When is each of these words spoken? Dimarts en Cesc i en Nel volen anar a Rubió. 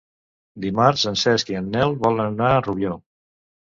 Dimarts 0.63 1.03
en 1.11 1.19
Cesc 1.23 1.53
i 1.53 1.59
en 1.61 1.69
Nel 1.75 1.95
volen 2.07 2.31
anar 2.33 2.51
a 2.55 2.67
Rubió. 2.69 2.99